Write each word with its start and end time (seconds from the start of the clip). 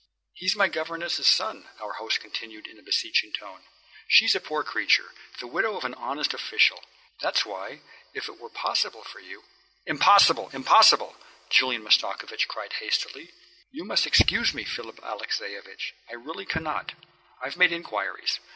"He's 0.33 0.55
my 0.55 0.67
governess's 0.67 1.27
son," 1.27 1.69
our 1.79 1.93
host 1.93 2.21
continued 2.21 2.65
in 2.65 2.79
a 2.79 2.81
beseeching 2.81 3.33
tone. 3.33 3.65
"She's 4.07 4.33
a 4.33 4.39
poor 4.39 4.63
creature, 4.63 5.13
the 5.39 5.45
widow 5.45 5.77
of 5.77 5.83
an 5.85 5.93
honest 5.93 6.33
official. 6.33 6.83
That's 7.19 7.45
why, 7.45 7.81
if 8.11 8.27
it 8.27 8.39
were 8.39 8.49
possible 8.49 9.03
for 9.03 9.19
you" 9.19 9.43
"Impossible, 9.85 10.49
impossible!" 10.53 11.15
Julian 11.51 11.83
Mastakovich 11.83 12.47
cried 12.47 12.73
hastily. 12.79 13.31
"You 13.69 13.83
must 13.85 14.07
excuse 14.07 14.55
me, 14.55 14.63
Philip 14.63 14.99
Alexeyevich, 15.01 15.93
I 16.09 16.15
really 16.15 16.47
cannot. 16.47 16.93
I've 17.39 17.57
made 17.57 17.71
inquiries. 17.71 18.39